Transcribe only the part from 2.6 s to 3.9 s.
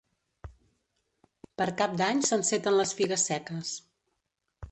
les figues seques.